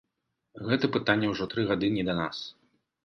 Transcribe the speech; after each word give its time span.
Гэта 0.69 0.89
пытанне 0.95 1.29
ўжо 1.33 1.49
тры 1.51 1.67
гады 1.73 1.93
не 1.99 2.07
да 2.09 2.17
нас. 2.25 2.37